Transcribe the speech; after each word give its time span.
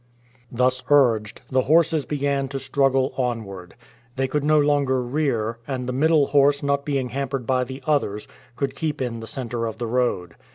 Thus 0.51 0.81
urged, 0.89 1.41
the 1.51 1.61
horses 1.61 2.05
began 2.07 2.47
to 2.47 2.57
struggle 2.57 3.13
onward. 3.19 3.75
They 4.15 4.27
could 4.27 4.43
no 4.43 4.59
longer 4.59 4.99
rear, 5.03 5.59
and 5.67 5.87
the 5.87 5.93
middle 5.93 6.25
horse 6.25 6.63
not 6.63 6.85
being 6.85 7.09
hampered 7.09 7.45
by 7.45 7.65
the 7.65 7.83
others, 7.85 8.27
could 8.55 8.73
keep 8.75 8.99
in 8.99 9.19
the 9.19 9.27
center 9.27 9.67
of 9.67 9.77
the 9.77 9.85
road. 9.85 10.33